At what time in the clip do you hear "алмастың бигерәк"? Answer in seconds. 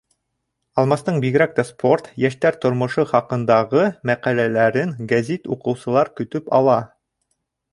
0.83-1.51